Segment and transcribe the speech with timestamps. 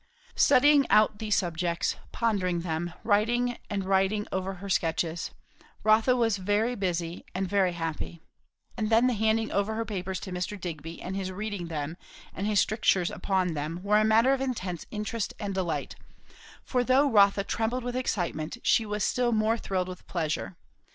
[0.35, 5.29] Studying out these subjects, pondering them, writing and writing over her sketches,
[5.83, 8.19] Rotha was both very busy and very happy;
[8.75, 10.59] and then the handing over her papers to Mr.
[10.59, 11.97] Digby, and his reading them,
[12.33, 15.95] and his strictures upon them, were a matter of intense interest and delight;
[16.63, 20.57] for though Rotha trembled with excitement she was still more thrilled with pleasure.